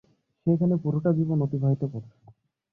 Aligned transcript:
সে 0.39 0.53
এখানে 0.53 0.75
পুরোটা 0.83 1.09
জীবন 1.17 1.37
অতিবাহিত 1.41 1.83
করেছে। 1.85 2.17